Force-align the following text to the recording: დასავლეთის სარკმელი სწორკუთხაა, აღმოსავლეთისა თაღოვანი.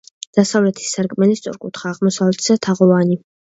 დასავლეთის 0.37 0.87
სარკმელი 0.95 1.37
სწორკუთხაა, 1.41 1.93
აღმოსავლეთისა 1.99 2.61
თაღოვანი. 2.69 3.23